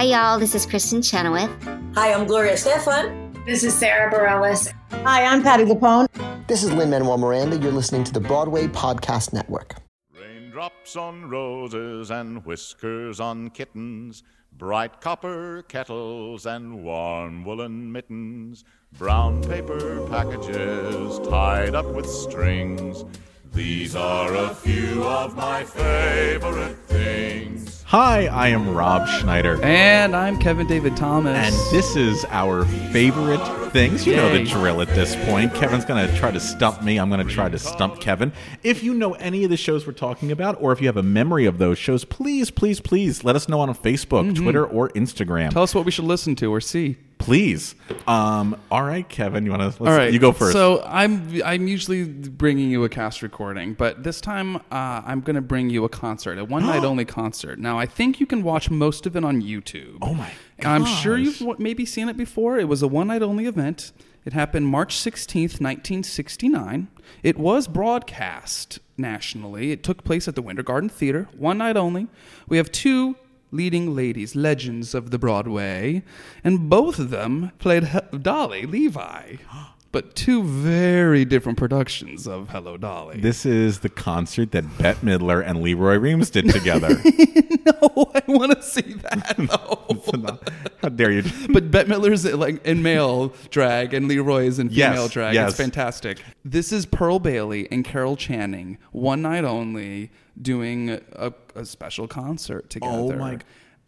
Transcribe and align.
Hi, 0.00 0.06
y'all. 0.06 0.38
This 0.40 0.54
is 0.54 0.66
Kristin 0.66 1.04
Chenoweth. 1.04 1.50
Hi, 1.94 2.14
I'm 2.14 2.26
Gloria 2.26 2.54
Estefan. 2.54 3.44
This 3.44 3.62
is 3.62 3.74
Sara 3.74 4.10
Bareilles. 4.10 4.72
Hi, 5.04 5.26
I'm 5.26 5.42
Patti 5.42 5.64
LuPone. 5.64 6.06
This 6.46 6.62
is 6.64 6.72
Lin 6.72 6.88
Manuel 6.88 7.18
Miranda. 7.18 7.58
You're 7.58 7.70
listening 7.70 8.04
to 8.04 8.12
the 8.14 8.18
Broadway 8.20 8.66
Podcast 8.66 9.34
Network. 9.34 9.74
Raindrops 10.18 10.96
on 10.96 11.28
roses 11.28 12.10
and 12.10 12.42
whiskers 12.46 13.20
on 13.20 13.50
kittens, 13.50 14.22
bright 14.52 15.02
copper 15.02 15.64
kettles 15.68 16.46
and 16.46 16.82
warm 16.82 17.44
woolen 17.44 17.92
mittens, 17.92 18.64
brown 18.96 19.42
paper 19.42 20.00
packages 20.08 21.18
tied 21.28 21.74
up 21.74 21.84
with 21.84 22.08
strings. 22.08 23.04
These 23.52 23.94
are 23.96 24.34
a 24.34 24.54
few 24.54 25.04
of 25.04 25.36
my 25.36 25.62
favorite 25.62 26.78
things. 26.86 27.79
Hi, 27.90 28.26
I 28.26 28.50
am 28.50 28.72
Rob 28.72 29.08
Schneider. 29.08 29.60
And 29.64 30.14
I'm 30.14 30.38
Kevin 30.38 30.68
David 30.68 30.96
Thomas. 30.96 31.36
And 31.36 31.76
this 31.76 31.96
is 31.96 32.24
our 32.26 32.64
favorite 32.92 33.44
things. 33.72 34.06
You 34.06 34.14
know 34.14 34.32
the 34.32 34.44
drill 34.44 34.80
at 34.80 34.86
this 34.90 35.16
point. 35.26 35.52
Kevin's 35.56 35.84
going 35.84 36.08
to 36.08 36.16
try 36.16 36.30
to 36.30 36.38
stump 36.38 36.84
me. 36.84 37.00
I'm 37.00 37.10
going 37.10 37.26
to 37.26 37.34
try 37.34 37.48
to 37.48 37.58
stump 37.58 38.00
Kevin. 38.00 38.32
If 38.62 38.84
you 38.84 38.94
know 38.94 39.14
any 39.14 39.42
of 39.42 39.50
the 39.50 39.56
shows 39.56 39.88
we're 39.88 39.92
talking 39.94 40.30
about, 40.30 40.62
or 40.62 40.70
if 40.70 40.80
you 40.80 40.86
have 40.86 40.98
a 40.98 41.02
memory 41.02 41.46
of 41.46 41.58
those 41.58 41.78
shows, 41.78 42.04
please, 42.04 42.52
please, 42.52 42.80
please 42.80 43.24
let 43.24 43.34
us 43.34 43.48
know 43.48 43.58
on 43.58 43.74
Facebook, 43.74 44.30
mm-hmm. 44.30 44.40
Twitter, 44.40 44.64
or 44.64 44.90
Instagram. 44.90 45.50
Tell 45.50 45.64
us 45.64 45.74
what 45.74 45.84
we 45.84 45.90
should 45.90 46.04
listen 46.04 46.36
to 46.36 46.54
or 46.54 46.60
see. 46.60 46.96
Please. 47.20 47.74
Um, 48.08 48.56
all 48.70 48.82
right, 48.82 49.08
Kevin, 49.08 49.44
you 49.44 49.52
want 49.52 49.76
to? 49.76 49.84
All 49.84 49.92
right, 49.96 50.12
you 50.12 50.18
go 50.18 50.32
first. 50.32 50.52
So 50.52 50.82
I'm 50.84 51.40
I'm 51.44 51.68
usually 51.68 52.04
bringing 52.04 52.70
you 52.70 52.82
a 52.84 52.88
cast 52.88 53.22
recording, 53.22 53.74
but 53.74 54.02
this 54.02 54.20
time 54.20 54.56
uh, 54.56 54.60
I'm 55.04 55.20
going 55.20 55.36
to 55.36 55.42
bring 55.42 55.70
you 55.70 55.84
a 55.84 55.88
concert, 55.88 56.38
a 56.38 56.44
one 56.44 56.66
night 56.66 56.84
only 56.84 57.04
concert. 57.04 57.58
Now 57.58 57.78
I 57.78 57.86
think 57.86 58.18
you 58.18 58.26
can 58.26 58.42
watch 58.42 58.70
most 58.70 59.06
of 59.06 59.16
it 59.16 59.24
on 59.24 59.42
YouTube. 59.42 59.98
Oh 60.02 60.14
my 60.14 60.32
I'm 60.64 60.84
sure 60.84 61.16
gosh. 61.16 61.24
you've 61.26 61.38
w- 61.38 61.56
maybe 61.58 61.86
seen 61.86 62.08
it 62.08 62.16
before. 62.16 62.58
It 62.58 62.68
was 62.68 62.82
a 62.82 62.88
one 62.88 63.06
night 63.06 63.22
only 63.22 63.46
event. 63.46 63.92
It 64.24 64.34
happened 64.34 64.66
March 64.66 64.96
16th, 64.96 65.60
1969. 65.60 66.88
It 67.22 67.38
was 67.38 67.66
broadcast 67.66 68.78
nationally. 68.98 69.72
It 69.72 69.82
took 69.82 70.04
place 70.04 70.28
at 70.28 70.34
the 70.34 70.42
Winter 70.42 70.62
Garden 70.62 70.90
Theater, 70.90 71.28
one 71.36 71.58
night 71.58 71.76
only. 71.76 72.06
We 72.46 72.58
have 72.58 72.70
two 72.70 73.16
leading 73.50 73.94
ladies, 73.94 74.34
legends 74.36 74.94
of 74.94 75.10
the 75.10 75.18
Broadway, 75.18 76.02
and 76.44 76.68
both 76.70 76.98
of 76.98 77.10
them 77.10 77.52
played 77.58 77.88
he- 77.88 78.18
Dolly 78.18 78.66
Levi. 78.66 79.36
But 79.92 80.14
two 80.14 80.44
very 80.44 81.24
different 81.24 81.58
productions 81.58 82.28
of 82.28 82.50
Hello 82.50 82.76
Dolly. 82.76 83.18
this 83.20 83.44
is 83.44 83.80
the 83.80 83.88
concert 83.88 84.52
that 84.52 84.78
Bette 84.78 85.00
Midler 85.04 85.44
and 85.44 85.62
Lee 85.62 85.74
Roy 85.74 85.98
Reams 85.98 86.30
did 86.30 86.48
together. 86.48 86.90
no, 87.66 88.12
I 88.14 88.22
want 88.28 88.52
to 88.52 88.62
see 88.62 88.82
that. 88.82 89.34
though. 89.36 89.79
How 90.82 90.88
dare 90.88 91.10
you? 91.12 91.22
but 91.50 91.70
Bette 91.70 91.88
Midler's 91.90 92.24
like 92.24 92.64
in 92.66 92.82
male 92.82 93.34
drag 93.50 93.94
and 93.94 94.08
Lee 94.08 94.18
Roy 94.18 94.44
is 94.44 94.58
in 94.58 94.68
Yes, 94.70 94.90
female 94.92 95.08
drag. 95.08 95.34
yes. 95.34 95.50
It's 95.50 95.58
fantastic. 95.60 96.22
This 96.44 96.72
is 96.72 96.86
Pearl 96.86 97.18
Bailey 97.18 97.68
and 97.70 97.84
Carol 97.84 98.16
Channing, 98.16 98.78
one 98.92 99.22
night 99.22 99.44
only, 99.44 100.10
doing 100.40 100.90
a, 101.12 101.32
a 101.54 101.64
special 101.64 102.06
concert 102.08 102.64
oh 102.64 102.68
together. 102.68 102.92
Oh 102.92 103.12
my- 103.16 103.38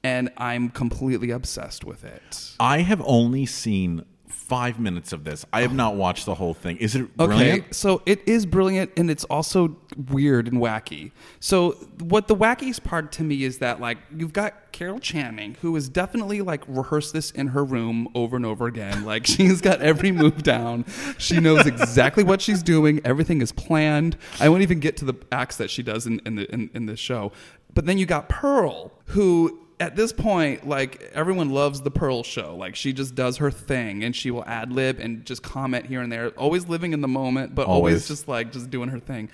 And 0.04 0.30
I'm 0.36 0.68
completely 0.70 1.30
obsessed 1.30 1.84
with 1.84 2.04
it. 2.04 2.52
I 2.60 2.78
have 2.80 3.00
only 3.06 3.46
seen 3.46 4.04
five 4.32 4.78
minutes 4.78 5.12
of 5.12 5.24
this. 5.24 5.44
I 5.52 5.62
have 5.62 5.74
not 5.74 5.94
watched 5.94 6.26
the 6.26 6.34
whole 6.34 6.54
thing. 6.54 6.76
Is 6.78 6.94
it 6.94 7.08
Okay, 7.18 7.64
so 7.70 8.02
it 8.06 8.26
is 8.26 8.46
brilliant 8.46 8.90
and 8.96 9.10
it's 9.10 9.24
also 9.24 9.76
weird 10.10 10.48
and 10.48 10.58
wacky. 10.58 11.12
So 11.40 11.72
what 12.00 12.28
the 12.28 12.36
wackiest 12.36 12.82
part 12.82 13.12
to 13.12 13.22
me 13.22 13.44
is 13.44 13.58
that 13.58 13.80
like 13.80 13.98
you've 14.14 14.32
got 14.32 14.72
Carol 14.72 14.98
Channing 14.98 15.56
who 15.60 15.74
has 15.74 15.88
definitely 15.88 16.40
like 16.40 16.64
rehearsed 16.66 17.12
this 17.12 17.30
in 17.30 17.48
her 17.48 17.64
room 17.64 18.08
over 18.14 18.36
and 18.36 18.46
over 18.46 18.66
again. 18.66 19.04
Like 19.12 19.26
she's 19.26 19.60
got 19.60 19.82
every 19.82 20.10
move 20.10 20.42
down. 20.42 20.86
She 21.18 21.38
knows 21.38 21.66
exactly 21.66 22.24
what 22.24 22.40
she's 22.40 22.62
doing. 22.62 23.00
Everything 23.04 23.42
is 23.42 23.52
planned. 23.52 24.16
I 24.40 24.48
won't 24.48 24.62
even 24.62 24.80
get 24.80 24.96
to 24.98 25.04
the 25.04 25.14
acts 25.30 25.56
that 25.58 25.70
she 25.70 25.82
does 25.82 26.06
in, 26.06 26.20
in 26.24 26.36
the 26.36 26.50
in, 26.52 26.70
in 26.72 26.86
the 26.86 26.96
show. 26.96 27.32
But 27.74 27.84
then 27.84 27.98
you 27.98 28.06
got 28.06 28.28
Pearl 28.28 28.92
who 29.06 29.58
at 29.82 29.96
this 29.96 30.12
point, 30.12 30.66
like 30.66 31.10
everyone 31.12 31.50
loves 31.50 31.80
the 31.82 31.90
Pearl 31.90 32.22
show. 32.22 32.54
Like 32.56 32.76
she 32.76 32.92
just 32.92 33.16
does 33.16 33.38
her 33.38 33.50
thing 33.50 34.04
and 34.04 34.14
she 34.14 34.30
will 34.30 34.44
ad 34.46 34.72
lib 34.72 35.00
and 35.00 35.24
just 35.26 35.42
comment 35.42 35.86
here 35.86 36.00
and 36.00 36.10
there, 36.12 36.28
always 36.30 36.68
living 36.68 36.92
in 36.92 37.00
the 37.00 37.08
moment, 37.08 37.54
but 37.54 37.66
always, 37.66 37.94
Always. 37.94 38.08
just 38.08 38.28
like 38.28 38.52
just 38.52 38.70
doing 38.70 38.88
her 38.90 39.00
thing. 39.00 39.28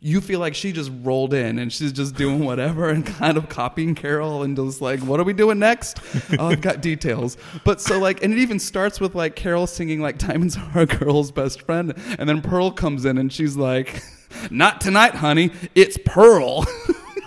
You 0.00 0.20
feel 0.20 0.38
like 0.38 0.54
she 0.54 0.72
just 0.72 0.92
rolled 1.02 1.32
in 1.32 1.58
and 1.58 1.72
she's 1.72 1.90
just 1.92 2.14
doing 2.14 2.44
whatever 2.44 2.90
and 2.90 3.06
kind 3.06 3.38
of 3.38 3.48
copying 3.48 3.94
Carol 3.94 4.42
and 4.42 4.54
just 4.54 4.82
like, 4.82 5.00
what 5.00 5.18
are 5.18 5.24
we 5.24 5.32
doing 5.32 5.58
next? 5.58 5.98
Oh, 6.38 6.48
I've 6.48 6.60
got 6.60 6.82
details. 6.82 7.38
But 7.64 7.80
so 7.80 7.98
like, 7.98 8.22
and 8.22 8.32
it 8.34 8.38
even 8.38 8.58
starts 8.58 9.00
with 9.00 9.14
like 9.14 9.34
Carol 9.34 9.66
singing 9.66 10.00
like 10.02 10.18
Diamonds 10.18 10.58
Are 10.58 10.80
a 10.82 10.86
Girl's 10.86 11.32
Best 11.32 11.62
Friend. 11.62 11.94
And 12.18 12.28
then 12.28 12.42
Pearl 12.42 12.70
comes 12.70 13.06
in 13.06 13.16
and 13.16 13.32
she's 13.32 13.56
like, 13.56 14.02
not 14.50 14.82
tonight, 14.82 15.14
honey. 15.14 15.52
It's 15.74 15.96
Pearl. 16.04 16.66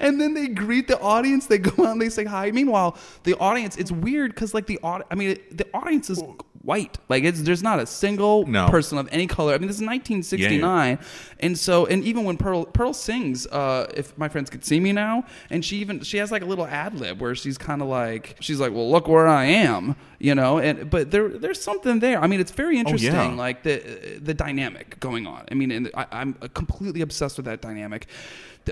and 0.00 0.20
then 0.20 0.34
they 0.34 0.48
greet 0.48 0.88
the 0.88 0.98
audience. 1.00 1.46
They 1.46 1.58
go 1.58 1.84
out 1.86 1.92
and 1.92 2.00
they 2.00 2.08
say 2.10 2.24
hi. 2.24 2.50
Meanwhile, 2.50 2.96
the 3.24 3.36
audience, 3.38 3.76
it's 3.76 3.92
weird 3.92 4.34
because 4.34 4.54
like 4.54 4.66
the 4.66 4.78
aud- 4.82 5.04
I 5.10 5.14
mean, 5.14 5.38
the 5.50 5.66
audience 5.74 6.10
is 6.10 6.22
white. 6.62 6.98
Like 7.08 7.24
it's 7.24 7.40
there's 7.42 7.62
not 7.62 7.80
a 7.80 7.86
single 7.86 8.46
No. 8.46 8.68
person 8.68 8.98
of 8.98 9.08
any 9.10 9.26
color. 9.26 9.54
I 9.54 9.58
mean, 9.58 9.66
this 9.68 9.76
is 9.76 9.82
1969, 9.82 10.98
and 11.40 11.58
so 11.58 11.86
and 11.86 12.04
even 12.04 12.24
when 12.24 12.36
Pearl 12.36 12.64
Pearl 12.66 12.92
sings, 12.92 13.46
uh, 13.46 13.90
if 13.96 14.16
my 14.18 14.28
friends 14.28 14.50
could 14.50 14.64
see 14.64 14.78
me 14.80 14.92
now, 14.92 15.24
and 15.50 15.64
she 15.64 15.78
even 15.78 16.00
she 16.00 16.18
has 16.18 16.30
like 16.30 16.42
a 16.42 16.46
little 16.46 16.66
ad 16.66 17.00
lib 17.00 17.20
where 17.20 17.34
she's 17.34 17.56
kind 17.58 17.80
of 17.82 17.88
like 17.88 18.36
she's 18.40 18.60
like, 18.60 18.72
well, 18.72 18.90
look 18.90 19.08
where 19.08 19.26
I 19.26 19.44
am, 19.46 19.96
you 20.18 20.34
know. 20.34 20.58
And 20.58 20.90
but 20.90 21.10
there 21.10 21.28
there's 21.28 21.60
something 21.62 22.00
there. 22.00 22.20
I 22.22 22.26
mean, 22.26 22.40
it's 22.40 22.52
very 22.52 22.78
interesting. 22.78 23.12
yeah. 23.14 23.34
Like 23.34 23.62
the 23.62 24.18
the 24.22 24.34
dynamic 24.34 25.00
going 25.00 25.26
on. 25.26 25.44
I 25.50 25.54
mean, 25.54 25.70
and 25.70 25.90
I, 25.96 26.06
I'm 26.12 26.34
completely 26.54 27.00
obsessed 27.00 27.36
with 27.38 27.46
that 27.46 27.62
dynamic. 27.62 28.06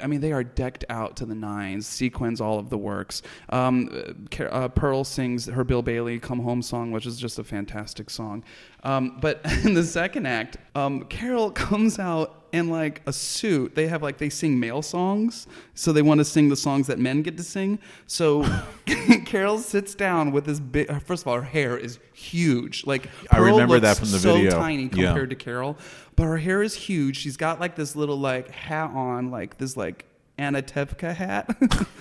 I 0.02 0.06
mean, 0.06 0.20
they 0.20 0.32
are 0.32 0.44
decked 0.44 0.84
out 0.88 1.16
to 1.16 1.26
the 1.26 1.34
nines, 1.34 1.86
sequins 1.86 2.40
all 2.40 2.58
of 2.58 2.70
the 2.70 2.78
works. 2.78 3.22
Um, 3.50 4.26
uh, 4.38 4.68
Pearl 4.68 5.04
sings 5.04 5.46
her 5.46 5.64
Bill 5.64 5.82
Bailey 5.82 6.18
"Come 6.18 6.40
Home" 6.40 6.62
song, 6.62 6.90
which 6.90 7.06
is 7.06 7.18
just 7.18 7.38
a 7.38 7.44
fantastic 7.44 8.10
song. 8.10 8.44
Um, 8.84 9.18
but 9.20 9.40
in 9.64 9.74
the 9.74 9.84
second 9.84 10.26
act, 10.26 10.58
um, 10.74 11.04
Carol 11.04 11.50
comes 11.68 11.98
out 11.98 12.37
in 12.52 12.68
like 12.70 13.02
a 13.06 13.12
suit. 13.12 13.74
They 13.74 13.86
have 13.88 14.02
like 14.02 14.18
they 14.18 14.28
sing 14.30 14.58
male 14.58 14.82
songs, 14.82 15.46
so 15.74 15.92
they 15.92 16.02
want 16.02 16.18
to 16.18 16.24
sing 16.24 16.48
the 16.48 16.56
songs 16.56 16.86
that 16.86 16.98
men 16.98 17.22
get 17.22 17.36
to 17.36 17.42
sing. 17.42 17.78
So 18.06 18.44
Carol 19.26 19.58
sits 19.58 19.94
down 19.94 20.32
with 20.32 20.44
this 20.46 20.60
big. 20.60 20.90
First 21.02 21.22
of 21.24 21.28
all, 21.28 21.36
her 21.36 21.42
hair 21.42 21.76
is 21.76 21.98
huge. 22.12 22.86
Like 22.86 23.08
I 23.30 23.36
Pearl 23.36 23.52
remember 23.52 23.80
that 23.80 23.96
from 23.98 24.10
the 24.10 24.18
so 24.18 24.34
video. 24.34 24.50
tiny 24.52 24.84
Yeah. 24.84 24.88
compared 24.88 25.30
to 25.30 25.36
Carol, 25.36 25.76
but 26.16 26.24
her 26.24 26.38
hair 26.38 26.62
is 26.62 26.74
huge. 26.74 27.16
She's 27.18 27.36
got 27.36 27.60
like 27.60 27.76
this 27.76 27.94
little 27.96 28.18
like 28.18 28.50
hat 28.50 28.90
on, 28.90 29.30
like 29.30 29.58
this 29.58 29.76
like 29.76 30.04
Anatevka 30.38 31.14
hat, 31.16 31.50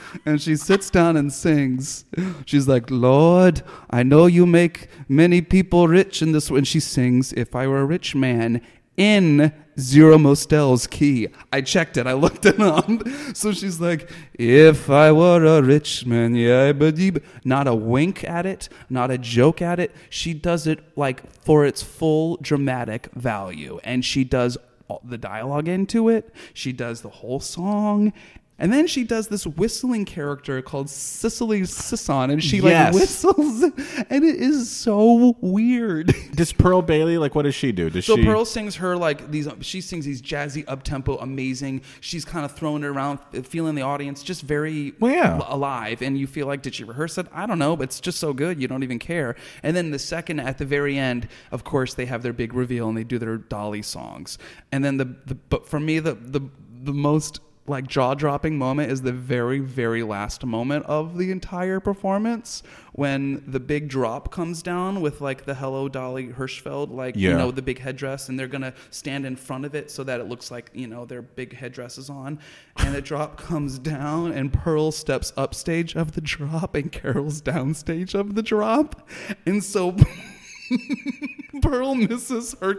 and 0.25 0.39
she 0.39 0.55
sits 0.55 0.91
down 0.91 1.17
and 1.17 1.33
sings. 1.33 2.05
She's 2.45 2.67
like, 2.67 2.91
"Lord, 2.91 3.63
I 3.89 4.03
know 4.03 4.27
you 4.27 4.45
make 4.45 4.89
many 5.09 5.41
people 5.41 5.87
rich 5.87 6.21
in 6.21 6.33
this." 6.33 6.51
And 6.51 6.67
she 6.67 6.79
sings, 6.79 7.33
"If 7.33 7.55
I 7.55 7.65
were 7.65 7.79
a 7.79 7.85
rich 7.85 8.13
man." 8.13 8.61
In 8.97 9.53
Zero 9.79 10.17
Mostel's 10.17 10.87
key. 10.87 11.27
I 11.53 11.61
checked 11.61 11.97
it. 11.97 12.07
I 12.07 12.13
looked 12.13 12.45
it 12.45 12.59
up. 12.59 12.89
So 13.33 13.51
she's 13.51 13.79
like, 13.79 14.09
if 14.33 14.89
I 14.89 15.11
were 15.11 15.45
a 15.45 15.61
rich 15.61 16.05
man, 16.05 16.33
yeah, 16.35 16.71
but 16.73 16.97
you-" 16.97 17.21
not 17.43 17.67
a 17.67 17.75
wink 17.75 18.23
at 18.23 18.45
it, 18.47 18.69
not 18.89 19.11
a 19.11 19.17
joke 19.17 19.61
at 19.61 19.79
it. 19.79 19.93
She 20.09 20.33
does 20.33 20.65
it 20.65 20.79
like 20.97 21.31
for 21.43 21.65
its 21.65 21.83
full 21.83 22.37
dramatic 22.41 23.09
value. 23.13 23.79
And 23.83 24.03
she 24.03 24.23
does 24.23 24.57
the 25.03 25.17
dialogue 25.17 25.67
into 25.67 26.09
it. 26.09 26.33
She 26.53 26.71
does 26.71 27.01
the 27.01 27.09
whole 27.09 27.39
song. 27.39 28.13
And 28.59 28.73
then 28.73 28.87
she 28.87 29.03
does 29.03 29.27
this 29.27 29.45
whistling 29.45 30.03
character 30.05 30.61
called 30.63 30.89
Cicely 30.89 31.63
Sisson, 31.65 32.31
and 32.31 32.43
she 32.43 32.57
Yes. 32.57 32.91
like 32.93 33.01
whistles, 33.01 33.63
and 34.09 34.25
it 34.25 34.35
is 34.35 34.69
so 34.71 35.37
weird. 35.41 36.13
Does 36.33 36.53
Pearl 36.53 36.81
Bailey 36.81 37.17
like? 37.19 37.35
What 37.35 37.43
does 37.43 37.53
she 37.53 37.71
do? 37.71 37.89
Does 37.91 38.05
So 38.05 38.15
she? 38.15 38.25
Pearl 38.25 38.45
sings 38.45 38.75
her 38.77 38.97
like 38.97 39.29
these. 39.29 39.47
She 39.61 39.79
sings 39.81 40.05
these 40.05 40.21
jazzy 40.23 40.63
up 40.67 40.81
tempo, 40.83 41.17
amazing. 41.17 41.81
She's 42.01 42.25
kind 42.25 42.45
of 42.45 42.51
throwing 42.53 42.83
it 42.83 42.87
around, 42.87 43.19
feeling 43.43 43.75
the 43.75 43.83
audience 43.83 44.23
just 44.23 44.41
very 44.41 44.93
Well, 44.99 45.11
yeah. 45.13 45.35
al- 45.35 45.55
alive, 45.55 46.01
and 46.01 46.17
you 46.17 46.25
feel 46.25 46.47
like 46.47 46.63
did 46.63 46.73
she 46.73 46.83
rehearse 46.83 47.17
it? 47.19 47.27
I 47.31 47.45
don't 47.45 47.59
know, 47.59 47.75
but 47.75 47.83
it's 47.83 47.99
just 47.99 48.19
so 48.19 48.33
good 48.33 48.59
you 48.59 48.67
don't 48.67 48.81
even 48.83 48.97
care. 48.99 49.35
And 49.61 49.77
then 49.77 49.91
the 49.91 49.99
second 49.99 50.39
at 50.39 50.57
the 50.57 50.65
very 50.65 50.97
end, 50.97 51.27
of 51.51 51.63
course, 51.63 51.93
they 51.93 52.05
have 52.07 52.23
their 52.23 52.33
big 52.33 52.53
reveal 52.55 52.89
and 52.89 52.97
they 52.97 53.03
do 53.03 53.19
their 53.19 53.37
Dolly 53.37 53.83
songs. 53.83 54.37
And 54.71 54.83
then 54.83 54.97
the, 54.97 55.05
the 55.27 55.35
but 55.35 55.67
for 55.67 55.79
me 55.79 55.99
the 55.99 56.13
the 56.15 56.41
the 56.83 56.93
most 56.93 57.39
like 57.67 57.87
jaw 57.87 58.13
dropping 58.13 58.57
moment 58.57 58.91
is 58.91 59.01
the 59.01 59.11
very 59.11 59.59
very 59.59 60.03
last 60.03 60.45
moment 60.45 60.85
of 60.85 61.17
the 61.17 61.31
entire 61.31 61.79
performance 61.79 62.63
when 62.93 63.43
the 63.45 63.59
big 63.59 63.87
drop 63.87 64.31
comes 64.31 64.63
down 64.63 65.01
with 65.01 65.21
like 65.21 65.45
the 65.45 65.55
hello 65.55 65.87
dolly 65.87 66.29
hirschfeld 66.29 66.91
like 66.91 67.15
you 67.15 67.31
know 67.33 67.51
the 67.51 67.61
big 67.61 67.79
headdress 67.79 68.29
and 68.29 68.39
they're 68.39 68.47
gonna 68.47 68.73
stand 68.89 69.25
in 69.25 69.35
front 69.35 69.65
of 69.65 69.75
it 69.75 69.91
so 69.91 70.03
that 70.03 70.19
it 70.19 70.27
looks 70.27 70.49
like 70.51 70.69
you 70.73 70.87
know 70.87 71.05
their 71.05 71.21
big 71.21 71.55
headdresses 71.55 72.09
on. 72.09 72.39
And 72.77 72.93
the 72.93 73.01
drop 73.01 73.37
comes 73.49 73.79
down 73.79 74.31
and 74.31 74.51
pearl 74.51 74.91
steps 74.91 75.33
upstage 75.37 75.95
of 75.95 76.13
the 76.13 76.21
drop 76.21 76.75
and 76.75 76.91
carol's 76.91 77.41
downstage 77.41 78.13
of 78.13 78.35
the 78.35 78.43
drop. 78.43 79.07
And 79.45 79.63
so 79.63 79.95
Pearl 81.61 81.95
misses 81.95 82.55
her 82.61 82.75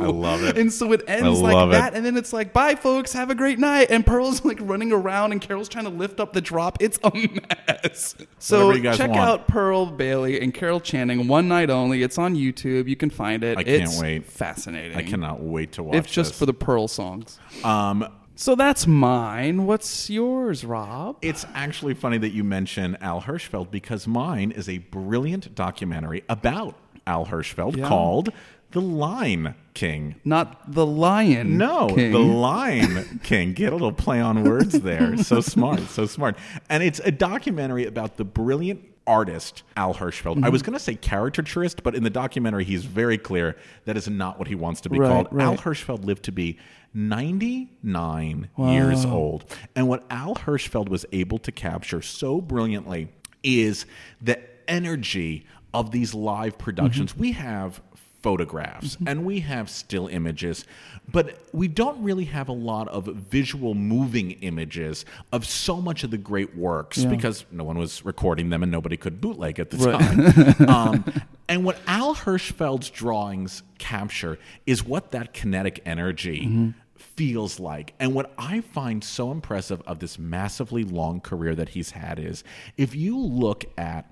I 0.00 0.06
love 0.06 0.42
it. 0.44 0.56
And 0.58 0.72
so 0.72 0.92
it 0.92 1.02
ends 1.08 1.40
like 1.40 1.54
love 1.54 1.70
it. 1.70 1.72
that. 1.72 1.94
And 1.94 2.04
then 2.04 2.16
it's 2.16 2.32
like, 2.32 2.52
bye, 2.52 2.74
folks. 2.74 3.12
Have 3.12 3.30
a 3.30 3.34
great 3.34 3.58
night. 3.58 3.88
And 3.90 4.04
Pearl's 4.04 4.44
like 4.44 4.58
running 4.60 4.92
around, 4.92 5.32
and 5.32 5.40
Carol's 5.40 5.68
trying 5.68 5.84
to 5.84 5.90
lift 5.90 6.20
up 6.20 6.32
the 6.32 6.40
drop. 6.40 6.78
It's 6.80 6.98
a 7.02 7.10
mess. 7.14 8.14
So 8.38 8.66
Whatever 8.66 8.76
you 8.76 8.82
guys 8.84 8.96
check 8.98 9.10
want. 9.10 9.20
out 9.22 9.48
Pearl 9.48 9.86
Bailey 9.86 10.40
and 10.40 10.52
Carol 10.54 10.80
Channing, 10.80 11.26
one 11.28 11.48
night 11.48 11.70
only. 11.70 12.02
It's 12.02 12.18
on 12.18 12.34
YouTube. 12.34 12.88
You 12.88 12.96
can 12.96 13.10
find 13.10 13.42
it. 13.44 13.58
I 13.58 13.64
can't 13.64 13.82
it's 13.84 14.00
wait. 14.00 14.26
Fascinating. 14.26 14.96
I 14.96 15.02
cannot 15.02 15.40
wait 15.42 15.72
to 15.72 15.82
watch. 15.82 15.94
It. 15.94 15.98
If 15.98 16.06
just 16.10 16.30
this. 16.32 16.38
for 16.38 16.46
the 16.46 16.54
Pearl 16.54 16.88
songs. 16.88 17.38
Um, 17.64 18.06
So 18.36 18.54
that's 18.54 18.86
mine. 18.86 19.66
What's 19.66 20.08
yours, 20.08 20.64
Rob? 20.64 21.18
It's 21.20 21.44
actually 21.54 21.92
funny 21.92 22.16
that 22.18 22.30
you 22.30 22.42
mention 22.42 22.96
Al 23.02 23.20
Hirschfeld 23.20 23.70
because 23.70 24.06
mine 24.06 24.50
is 24.50 24.66
a 24.66 24.78
brilliant 24.78 25.54
documentary 25.54 26.24
about 26.28 26.74
Al 27.10 27.26
Hirschfeld 27.26 27.76
Yeah. 27.76 27.88
called 27.88 28.30
The 28.70 28.80
Line 28.80 29.54
King. 29.74 30.14
Not 30.24 30.72
the 30.72 30.86
Lion. 30.86 31.56
No, 31.58 31.88
King. 31.88 32.12
The 32.12 32.18
Line 32.20 33.20
King. 33.24 33.52
Get 33.52 33.72
a 33.72 33.76
little 33.76 33.92
play 33.92 34.20
on 34.20 34.44
words 34.44 34.78
there. 34.80 35.16
So 35.16 35.40
smart, 35.54 35.80
so 35.88 36.06
smart. 36.06 36.36
And 36.68 36.82
it's 36.82 37.00
a 37.00 37.10
documentary 37.10 37.84
about 37.86 38.16
the 38.16 38.24
brilliant 38.24 38.84
artist 39.08 39.64
Al 39.76 39.94
Hirschfeld. 39.94 40.36
Mm-hmm. 40.36 40.44
I 40.44 40.50
was 40.50 40.62
going 40.62 40.74
to 40.74 40.78
say 40.78 40.94
caricaturist, 40.94 41.82
but 41.82 41.96
in 41.96 42.04
the 42.04 42.10
documentary, 42.10 42.62
he's 42.64 42.84
very 42.84 43.18
clear 43.18 43.56
that 43.86 43.96
is 43.96 44.08
not 44.08 44.38
what 44.38 44.46
he 44.46 44.54
wants 44.54 44.80
to 44.82 44.88
be 44.90 45.00
Right, 45.00 45.08
called. 45.26 45.40
Al. 45.40 45.56
Hirschfeld 45.56 46.04
lived 46.04 46.22
to 46.24 46.32
be 46.32 46.56
99 46.94 48.50
years 48.58 49.04
old. 49.04 49.44
And 49.74 49.88
what 49.88 50.04
Al 50.10 50.34
Hirschfeld 50.34 50.88
was 50.88 51.04
able 51.12 51.38
to 51.38 51.50
capture 51.52 52.02
so 52.02 52.40
brilliantly 52.40 53.08
is 53.42 53.86
the 54.22 54.38
energy 54.68 55.46
of 55.72 55.90
these 55.90 56.14
live 56.14 56.58
productions. 56.58 57.12
Mm-hmm. 57.12 57.20
We 57.20 57.32
have 57.32 57.80
photographs 58.22 58.98
and 59.06 59.24
we 59.24 59.40
have 59.40 59.70
still 59.70 60.06
images, 60.08 60.66
but 61.10 61.38
we 61.52 61.68
don't 61.68 62.02
really 62.02 62.26
have 62.26 62.48
a 62.48 62.52
lot 62.52 62.86
of 62.88 63.06
visual 63.06 63.74
moving 63.74 64.32
images 64.42 65.04
of 65.32 65.46
so 65.46 65.80
much 65.80 66.04
of 66.04 66.10
the 66.10 66.18
great 66.18 66.54
works 66.54 67.04
because 67.04 67.44
no 67.50 67.64
one 67.64 67.78
was 67.78 68.04
recording 68.04 68.50
them 68.50 68.62
and 68.62 68.70
nobody 68.70 68.96
could 68.96 69.20
bootleg 69.20 69.58
at 69.58 69.70
the 69.70 69.78
time. 69.78 70.68
um, 70.68 71.22
and 71.48 71.64
what 71.64 71.78
Al 71.86 72.14
Hirschfeld's 72.14 72.90
drawings 72.90 73.62
capture 73.78 74.38
is 74.66 74.84
what 74.84 75.12
that 75.12 75.32
kinetic 75.32 75.80
energy 75.86 76.74
feels 76.96 77.58
like. 77.58 77.94
And 77.98 78.14
what 78.14 78.32
I 78.38 78.60
find 78.60 79.02
so 79.02 79.32
impressive 79.32 79.82
of 79.86 79.98
this 79.98 80.18
massively 80.18 80.84
long 80.84 81.20
career 81.20 81.54
that 81.54 81.70
he's 81.70 81.90
had 81.90 82.18
is 82.18 82.44
if 82.76 82.94
you 82.94 83.18
look 83.18 83.64
at 83.78 84.10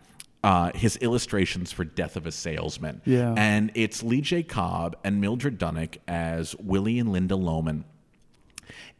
uh, 0.48 0.70
his 0.74 0.96
illustrations 0.98 1.70
for 1.72 1.84
Death 1.84 2.16
of 2.16 2.26
a 2.26 2.32
Salesman, 2.32 3.02
Yeah. 3.04 3.34
and 3.36 3.70
it's 3.74 4.02
Lee 4.02 4.20
J. 4.22 4.42
Cobb 4.42 4.96
and 5.04 5.20
Mildred 5.20 5.58
Dunnock 5.58 5.98
as 6.08 6.54
Willy 6.56 6.98
and 6.98 7.12
Linda 7.12 7.36
Loman 7.36 7.84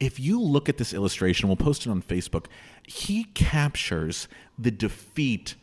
if 0.00 0.21
you 0.21 0.41
look 0.41 0.69
at 0.69 0.77
this 0.79 0.95
illustration, 0.95 1.49
we'll 1.49 1.56
post 1.56 1.85
it 1.85 1.91
on 1.91 2.00
Facebook, 2.00 2.47
he 2.87 3.25
captures 3.35 4.29
the 4.59 4.71
defeat 4.71 5.56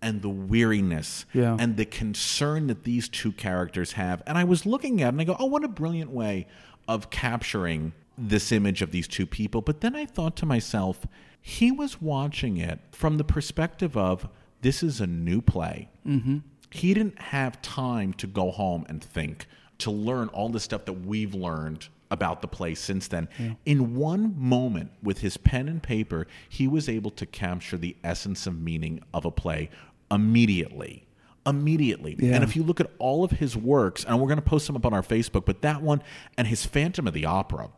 and 0.00 0.22
the 0.22 0.28
weariness 0.28 1.26
Yeah. 1.34 1.56
and 1.58 1.76
the 1.76 1.84
concern 1.84 2.68
that 2.68 2.84
these 2.84 3.08
two 3.08 3.32
characters 3.32 3.92
have. 3.92 4.22
And 4.26 4.38
I 4.38 4.44
was 4.44 4.64
looking 4.66 5.02
at 5.02 5.06
it 5.06 5.08
and 5.10 5.20
I 5.20 5.24
go, 5.24 5.36
oh, 5.38 5.46
what 5.46 5.64
a 5.64 5.68
brilliant 5.68 6.10
way 6.10 6.46
of 6.88 7.10
capturing 7.10 7.92
this 8.16 8.52
image 8.52 8.82
of 8.82 8.90
these 8.92 9.08
two 9.08 9.26
people. 9.26 9.60
But 9.62 9.80
then 9.80 9.96
I 9.96 10.06
thought 10.06 10.36
to 10.36 10.46
myself, 10.46 11.04
he 11.40 11.70
was 11.72 12.00
watching 12.00 12.56
it 12.58 12.78
from 12.92 13.16
the 13.16 13.24
perspective 13.24 13.96
of 13.96 14.28
this 14.62 14.82
is 14.82 15.00
a 15.00 15.06
new 15.06 15.42
play. 15.42 15.88
Mm-hmm. 16.06 16.38
He 16.70 16.94
didn't 16.94 17.20
have 17.20 17.60
time 17.60 18.14
to 18.14 18.26
go 18.26 18.50
home 18.50 18.86
and 18.88 19.04
think, 19.04 19.46
to 19.78 19.90
learn 19.90 20.28
all 20.28 20.48
the 20.48 20.60
stuff 20.60 20.86
that 20.86 21.04
we've 21.04 21.34
learned 21.34 21.88
about 22.10 22.40
the 22.42 22.48
play 22.48 22.74
since 22.74 23.08
then. 23.08 23.28
In 23.64 23.94
one 23.96 24.34
moment, 24.38 24.90
with 25.02 25.18
his 25.18 25.36
pen 25.36 25.68
and 25.68 25.82
paper, 25.82 26.26
he 26.48 26.68
was 26.68 26.88
able 26.88 27.10
to 27.12 27.26
capture 27.26 27.76
the 27.76 27.96
essence 28.04 28.46
of 28.46 28.60
meaning 28.60 29.02
of 29.12 29.24
a 29.24 29.30
play 29.30 29.70
immediately. 30.10 31.06
Immediately. 31.46 32.16
Yeah. 32.18 32.34
And 32.34 32.44
if 32.44 32.54
you 32.54 32.62
look 32.62 32.80
at 32.80 32.90
all 32.98 33.24
of 33.24 33.32
his 33.32 33.56
works, 33.56 34.04
and 34.04 34.20
we're 34.20 34.28
going 34.28 34.36
to 34.36 34.42
post 34.42 34.66
them 34.66 34.76
up 34.76 34.86
on 34.86 34.94
our 34.94 35.02
Facebook, 35.02 35.44
but 35.44 35.62
that 35.62 35.82
one 35.82 36.02
and 36.38 36.46
his 36.46 36.64
Phantom 36.64 37.06
of 37.06 37.14
the 37.14 37.24
Opera 37.24 37.70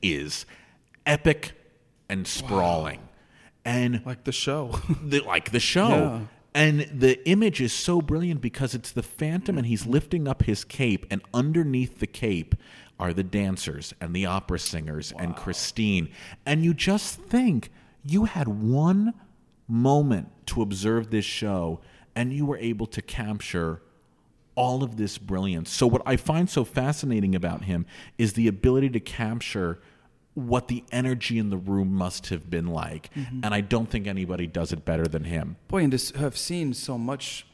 is 0.00 0.46
epic 1.04 1.52
and 2.08 2.26
sprawling. 2.26 3.07
And 3.64 4.02
Like 4.06 4.24
the 4.24 4.32
show. 4.32 4.78
the, 5.02 5.20
like 5.20 5.50
the 5.50 5.60
show. 5.60 5.88
Yeah. 5.88 6.20
And 6.54 6.80
the 6.92 7.26
image 7.28 7.60
is 7.60 7.72
so 7.72 8.00
brilliant 8.00 8.40
because 8.40 8.74
it's 8.74 8.90
the 8.90 9.02
Phantom 9.02 9.58
and 9.58 9.66
he's 9.66 9.86
lifting 9.86 10.26
up 10.26 10.42
his 10.44 10.64
cape, 10.64 11.06
and 11.10 11.22
underneath 11.32 12.00
the 12.00 12.06
cape 12.06 12.54
are 12.98 13.12
the 13.12 13.22
dancers 13.22 13.94
and 14.00 14.14
the 14.14 14.26
opera 14.26 14.58
singers 14.58 15.12
and 15.16 15.36
Christine. 15.36 16.08
And 16.44 16.64
you 16.64 16.74
just 16.74 17.20
think 17.20 17.70
you 18.04 18.24
had 18.24 18.48
one 18.48 19.14
moment 19.68 20.30
to 20.46 20.62
observe 20.62 21.10
this 21.10 21.24
show 21.24 21.80
and 22.16 22.32
you 22.32 22.44
were 22.44 22.58
able 22.58 22.86
to 22.86 23.02
capture 23.02 23.82
all 24.56 24.82
of 24.82 24.96
this 24.96 25.18
brilliance. 25.18 25.70
So, 25.70 25.86
what 25.86 26.02
I 26.04 26.16
find 26.16 26.50
so 26.50 26.64
fascinating 26.64 27.36
about 27.36 27.64
him 27.64 27.86
is 28.18 28.32
the 28.32 28.48
ability 28.48 28.90
to 28.90 29.00
capture 29.00 29.80
what 30.38 30.68
the 30.68 30.84
energy 30.92 31.38
in 31.38 31.50
the 31.50 31.56
room 31.56 31.92
must 31.92 32.28
have 32.28 32.48
been 32.48 32.68
like. 32.68 33.12
Mm-hmm. 33.14 33.40
And 33.42 33.54
I 33.54 33.60
don't 33.60 33.90
think 33.90 34.06
anybody 34.06 34.46
does 34.46 34.72
it 34.72 34.84
better 34.84 35.06
than 35.06 35.24
him. 35.24 35.56
Boy, 35.68 35.82
and 35.82 35.98
to 35.98 36.18
have 36.18 36.36
seen 36.36 36.74
so 36.74 36.96
much 36.96 37.46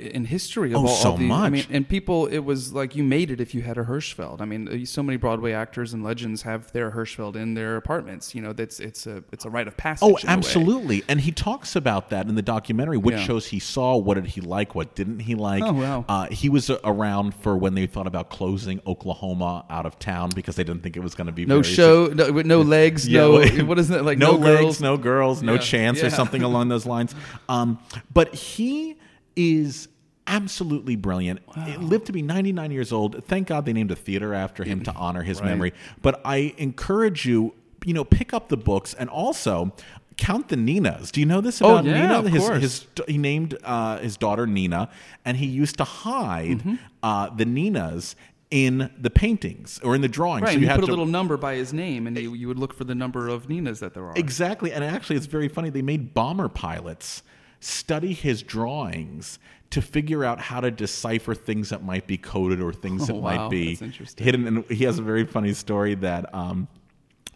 in 0.00 0.24
history 0.24 0.72
of 0.72 0.78
Oh, 0.78 0.86
all, 0.86 0.88
so 0.88 1.10
all 1.12 1.16
the, 1.16 1.30
I 1.30 1.48
mean, 1.50 1.64
and 1.70 1.88
people, 1.88 2.26
it 2.26 2.38
was 2.40 2.72
like 2.72 2.96
you 2.96 3.02
made 3.04 3.30
it 3.30 3.40
if 3.40 3.54
you 3.54 3.62
had 3.62 3.78
a 3.78 3.84
Hirschfeld. 3.84 4.40
I 4.40 4.44
mean, 4.44 4.82
uh, 4.82 4.84
so 4.86 5.02
many 5.02 5.16
Broadway 5.16 5.52
actors 5.52 5.92
and 5.92 6.02
legends 6.02 6.42
have 6.42 6.72
their 6.72 6.90
Hirschfeld 6.92 7.36
in 7.36 7.54
their 7.54 7.76
apartments. 7.76 8.34
You 8.34 8.42
know, 8.42 8.52
that's 8.52 8.80
it's 8.80 9.06
a 9.06 9.22
it's 9.32 9.44
a 9.44 9.50
rite 9.50 9.68
of 9.68 9.76
passage. 9.76 10.02
Oh, 10.02 10.16
in 10.16 10.26
a 10.26 10.30
way. 10.30 10.32
absolutely. 10.32 11.04
And 11.08 11.20
he 11.20 11.32
talks 11.32 11.76
about 11.76 12.10
that 12.10 12.28
in 12.28 12.34
the 12.34 12.42
documentary. 12.42 12.96
Which 12.98 13.16
Yeah. 13.16 13.22
shows 13.24 13.46
he 13.48 13.58
saw? 13.58 13.96
What 13.96 14.14
did 14.14 14.26
he 14.26 14.40
like? 14.40 14.74
What 14.74 14.94
didn't 14.94 15.20
he 15.20 15.34
like? 15.34 15.62
Oh, 15.64 15.72
wow. 15.72 16.04
Uh, 16.08 16.26
he 16.30 16.48
was 16.48 16.70
around 16.84 17.34
for 17.34 17.56
when 17.56 17.74
they 17.74 17.86
thought 17.86 18.06
about 18.06 18.30
closing 18.30 18.80
Oklahoma 18.86 19.64
out 19.70 19.86
of 19.86 19.98
town 19.98 20.30
because 20.34 20.56
they 20.56 20.64
didn't 20.64 20.82
think 20.82 20.96
it 20.96 21.00
was 21.02 21.14
going 21.14 21.26
to 21.26 21.32
be 21.32 21.46
No 21.46 21.62
show, 21.62 22.06
no, 22.06 22.28
no 22.30 22.60
legs, 22.62 23.06
Yeah, 23.08 23.20
no. 23.22 23.64
what 23.64 23.78
is 23.78 23.90
it 23.90 24.02
like? 24.04 24.18
no, 24.18 24.32
No, 24.32 24.38
legs, 24.38 24.60
girls, 24.60 24.80
no 24.80 24.96
girls, 24.96 25.42
no 25.42 25.54
Yeah, 25.54 25.58
chance, 25.58 26.02
or 26.02 26.10
something 26.10 26.42
along 26.42 26.68
those 26.68 26.86
lines. 26.86 27.14
Um, 27.48 27.78
but 28.12 28.34
he 28.34 28.96
is 29.36 29.88
absolutely 30.30 30.96
brilliant. 30.96 31.40
It 31.56 31.80
lived 31.82 32.06
to 32.06 32.12
be 32.12 32.22
99 32.22 32.70
years 32.70 32.92
old. 32.92 33.22
Thank 33.24 33.48
God 33.48 33.66
they 33.66 33.72
named 33.72 33.90
a 33.90 33.96
theater 33.96 34.32
after 34.32 34.64
him 34.64 34.82
to 34.84 34.92
honor 34.94 35.22
his 35.22 35.42
memory. 35.42 35.72
But 36.00 36.20
I 36.24 36.54
encourage 36.56 37.26
you, 37.26 37.54
you 37.84 37.92
know, 37.92 38.04
pick 38.04 38.32
up 38.32 38.48
the 38.48 38.56
books 38.56 38.94
and 38.94 39.10
also. 39.10 39.72
Count 40.16 40.48
the 40.48 40.56
Ninas. 40.56 41.10
Do 41.10 41.20
you 41.20 41.24
know 41.24 41.40
this 41.40 41.62
about 41.62 41.70
Oh, 41.70 41.72
about 41.78 41.84
yeah, 41.86 42.02
Nina? 42.02 42.18
of 42.18 42.26
his, 42.26 42.42
course. 42.46 42.60
his 42.60 42.86
he 43.08 43.16
named 43.16 43.56
uh, 43.64 43.96
his 44.00 44.18
daughter 44.18 44.46
Nina, 44.46 44.90
and 45.24 45.34
he 45.34 45.46
used 45.46 45.78
to 45.78 45.84
hide 45.84 46.58
Mm-hmm. 46.58 46.74
uh, 47.02 47.30
the 47.30 47.46
Ninas 47.46 48.16
in 48.50 48.90
the 49.00 49.08
paintings 49.08 49.80
or 49.82 49.94
in 49.94 50.02
the 50.02 50.08
drawings. 50.08 50.42
Right, 50.42 50.52
so 50.52 50.58
you 50.58 50.66
you 50.68 50.74
put 50.74 50.84
a 50.84 50.86
little 50.88 51.06
number 51.06 51.38
by 51.38 51.54
his 51.54 51.72
name, 51.72 52.06
and 52.06 52.18
you, 52.18 52.34
you 52.34 52.48
would 52.48 52.58
look 52.58 52.74
for 52.74 52.84
the 52.84 52.94
number 52.94 53.28
of 53.28 53.48
Ninas 53.48 53.80
that 53.80 53.94
there 53.94 54.04
are. 54.04 54.12
Exactly. 54.14 54.72
And 54.72 54.84
actually, 54.84 55.16
it's 55.16 55.24
very 55.24 55.48
funny. 55.48 55.70
They 55.70 55.80
made 55.80 56.12
bomber 56.12 56.50
pilots 56.50 57.22
study 57.60 58.12
his 58.12 58.42
drawings 58.42 59.38
to 59.70 59.80
figure 59.82 60.24
out 60.24 60.40
how 60.40 60.60
to 60.60 60.70
decipher 60.70 61.34
things 61.34 61.70
that 61.70 61.82
might 61.84 62.06
be 62.06 62.18
coded 62.18 62.60
or 62.60 62.72
things 62.72 63.06
that 63.06 63.12
Oh, 63.16 63.16
wow. 63.18 63.36
might 63.44 63.50
be 63.50 63.74
hidden. 64.18 64.46
And 64.46 64.64
he 64.66 64.84
has 64.84 64.98
a 64.98 65.02
very 65.02 65.24
funny 65.24 65.52
story 65.54 65.94
that. 65.96 66.34
Um, 66.34 66.68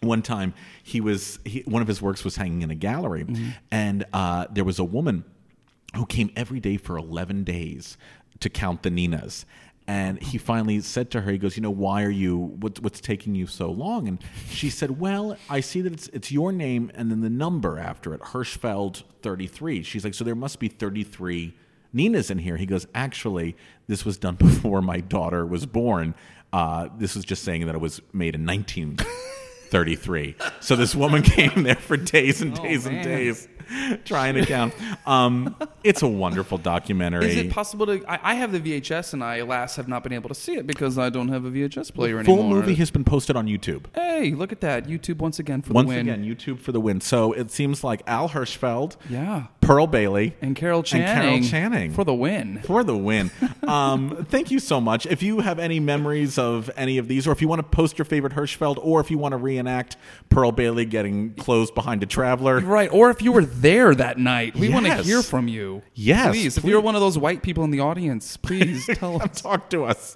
one 0.01 0.21
time 0.21 0.53
he 0.83 1.01
was 1.01 1.39
he, 1.45 1.61
one 1.61 1.81
of 1.81 1.87
his 1.87 1.99
works 1.99 2.23
was 2.23 2.35
hanging 2.35 2.61
in 2.61 2.69
a 2.69 2.75
gallery 2.75 3.23
Mm-hmm. 3.23 3.49
and 3.71 4.05
uh, 4.13 4.45
there 4.51 4.65
was 4.65 4.77
a 4.77 4.83
woman 4.83 5.23
who 5.95 6.05
came 6.05 6.29
every 6.35 6.59
day 6.59 6.77
for 6.77 6.95
11 6.97 7.43
days 7.43 7.97
to 8.41 8.49
count 8.49 8.83
the 8.83 8.91
ninas 8.91 9.45
and 9.87 10.21
he 10.21 10.37
finally 10.37 10.79
said 10.81 11.09
to 11.11 11.21
her 11.21 11.31
he 11.31 11.39
goes 11.39 11.55
you 11.55 11.63
know 11.63 11.71
why 11.71 12.03
are 12.03 12.09
you 12.11 12.37
what, 12.37 12.79
what's 12.81 12.99
taking 12.99 13.33
you 13.33 13.47
so 13.47 13.71
long 13.71 14.07
and 14.07 14.19
she 14.49 14.69
said 14.69 14.99
well 14.99 15.37
i 15.49 15.59
see 15.59 15.81
that 15.81 15.93
it's 15.93 16.07
it's 16.09 16.31
your 16.31 16.51
name 16.51 16.91
and 16.93 17.09
then 17.09 17.21
the 17.21 17.29
number 17.29 17.79
after 17.79 18.13
it 18.13 18.19
hirschfeld 18.21 19.01
33 19.23 19.81
she's 19.81 20.03
like 20.03 20.13
so 20.13 20.23
there 20.23 20.35
must 20.35 20.59
be 20.59 20.67
33 20.67 21.51
Nina's 21.95 22.29
in 22.29 22.37
here. 22.37 22.57
He 22.57 22.65
goes, 22.65 22.85
actually, 22.93 23.55
this 23.87 24.05
was 24.05 24.17
done 24.17 24.35
before 24.39 24.81
my 24.81 24.99
daughter 24.99 25.45
was 25.45 25.65
born. 25.65 26.13
Uh, 26.53 26.89
this 26.97 27.15
was 27.15 27.25
just 27.25 27.43
saying 27.43 27.65
that 27.65 27.73
it 27.75 27.81
was 27.81 28.01
made 28.13 28.35
in 28.35 28.45
1933. 28.45 30.35
So 30.59 30.75
this 30.75 30.93
woman 30.93 31.21
came 31.23 31.63
there 31.63 31.75
for 31.75 31.97
days 31.97 32.41
and 32.41 32.53
days 32.53 32.85
and 32.85 33.03
days 33.03 33.47
trying 34.05 34.35
to 34.35 34.45
count. 34.45 34.73
Um, 35.05 35.55
it's 35.83 36.01
a 36.01 36.07
wonderful 36.07 36.57
documentary. 36.57 37.25
Is 37.25 37.37
it 37.37 37.51
possible 37.51 37.85
to? 37.87 38.03
I, 38.07 38.31
I 38.31 38.35
have 38.35 38.51
the 38.51 38.59
VHS, 38.59 39.13
and 39.13 39.23
I, 39.23 39.37
alas, 39.37 39.75
have 39.75 39.87
not 39.87 40.03
been 40.03 40.13
able 40.13 40.29
to 40.29 40.35
see 40.35 40.55
it 40.55 40.67
because 40.67 40.97
I 40.97 41.09
don't 41.09 41.29
have 41.29 41.45
a 41.45 41.51
VHS 41.51 41.93
player 41.93 42.23
Full 42.23 42.35
anymore. 42.35 42.37
Full 42.37 42.61
movie 42.61 42.75
has 42.75 42.91
been 42.91 43.03
posted 43.03 43.35
on 43.35 43.47
YouTube. 43.47 43.85
Hey, 43.93 44.31
look 44.31 44.51
at 44.51 44.61
that! 44.61 44.87
YouTube 44.87 45.17
once 45.17 45.39
again 45.39 45.61
for 45.61 45.73
Once 45.73 45.89
the 45.89 45.95
win. 45.95 46.09
again, 46.09 46.23
YouTube 46.23 46.59
for 46.59 46.71
the 46.71 46.79
win. 46.79 47.01
So 47.01 47.33
it 47.33 47.51
seems 47.51 47.83
like 47.83 48.01
Al 48.07 48.29
Hirschfeld, 48.29 48.95
yeah, 49.09 49.47
Pearl 49.65 49.87
Bailey, 49.87 50.35
and 50.41 50.55
Carol 50.55 50.79
and 50.79 50.87
Channing, 50.87 51.41
Carol 51.41 51.41
Channing 51.41 51.91
for 51.93 52.03
the 52.03 52.13
win. 52.13 52.61
for 52.63 52.83
the 52.83 52.95
win. 52.95 53.31
Um, 53.63 54.25
thank 54.29 54.51
you 54.51 54.59
so 54.59 54.79
much. 54.79 55.05
If 55.07 55.23
you 55.23 55.39
have 55.39 55.57
any 55.57 55.79
memories 55.79 56.37
of 56.37 56.69
any 56.75 56.97
of 56.99 57.07
these, 57.07 57.25
or 57.27 57.31
if 57.31 57.41
you 57.41 57.47
want 57.47 57.59
to 57.59 57.67
post 57.67 57.97
your 57.97 58.05
favorite 58.05 58.33
Hirschfeld, 58.33 58.77
or 58.81 58.99
if 59.01 59.09
you 59.09 59.17
want 59.17 59.31
to 59.33 59.37
reenact 59.37 59.97
Pearl 60.29 60.51
Bailey 60.51 60.85
getting 60.85 61.33
closed 61.33 61.73
behind 61.73 62.03
a 62.03 62.05
traveler, 62.05 62.59
Right, 62.59 62.91
or 62.91 63.09
if 63.09 63.21
you 63.21 63.31
were 63.31 63.45
there 63.45 63.95
that 63.95 64.19
night, 64.19 64.55
we 64.55 64.69
want 64.69 64.85
to 64.85 64.95
hear 65.01 65.23
from 65.23 65.47
you. 65.47 65.81
Yes, 65.95 66.29
please. 66.29 66.57
If 66.57 66.63
please. 66.63 66.69
you're 66.69 66.81
one 66.81 66.95
of 66.95 67.01
those 67.01 67.17
white 67.17 67.41
people 67.41 67.63
in 67.63 67.71
the 67.71 67.79
audience, 67.79 68.37
please 68.37 68.85
tell 68.93 69.21
us. 69.21 69.41
talk 69.41 69.69
to 69.71 69.85
us. 69.85 70.15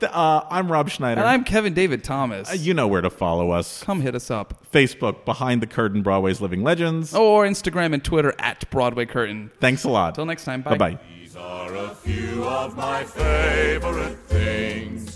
Uh, 0.00 0.42
I'm 0.50 0.70
Rob 0.70 0.90
Schneider. 0.90 1.20
And 1.20 1.28
I'm 1.28 1.42
Kevin 1.44 1.74
David 1.74 2.04
Thomas. 2.04 2.56
you 2.56 2.72
know 2.74 2.86
where 2.86 3.00
to 3.02 3.10
follow 3.10 3.50
us. 3.50 3.82
Come 3.82 4.00
hit 4.00 4.14
us 4.14 4.30
up. 4.30 4.64
Facebook, 4.72 5.24
Behind 5.24 5.60
the 5.62 5.66
Curtain, 5.66 6.02
Broadway's 6.02 6.40
Living 6.40 6.62
Legends. 6.62 7.14
Or 7.14 7.44
Instagram 7.44 7.94
and 7.94 8.04
Twitter 8.04 8.34
at 8.38 8.68
Broadway 8.76 9.06
Curtain. 9.06 9.50
Thanks 9.58 9.84
a 9.84 9.88
lot. 9.88 10.14
Till 10.14 10.26
next 10.26 10.44
time. 10.44 10.60
Bye. 10.60 10.72
Bye 10.72 10.76
bye. 10.76 10.98
These 11.18 11.34
are 11.34 11.74
a 11.74 11.94
few 11.94 12.44
of 12.44 12.76
my 12.76 13.04
favorite 13.04 14.18
things. 14.28 15.15